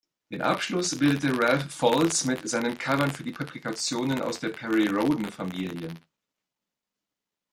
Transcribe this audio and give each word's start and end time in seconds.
Den 0.31 0.41
Abschluss 0.41 0.97
bildete 0.97 1.37
Ralph 1.39 1.67
Voltz 1.79 2.25
mit 2.25 2.49
seinen 2.49 2.75
Covern 2.75 3.11
für 3.11 3.21
die 3.23 3.31
Publikationen 3.33 4.19
aus 4.19 4.39
der 4.39 4.49
Perry-Rhodan-Familie. 4.49 5.93